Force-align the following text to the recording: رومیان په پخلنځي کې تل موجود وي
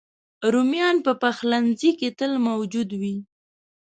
رومیان 0.53 0.97
په 1.05 1.11
پخلنځي 1.21 1.91
کې 1.99 2.09
تل 2.19 2.31
موجود 2.47 2.89
وي 3.01 3.15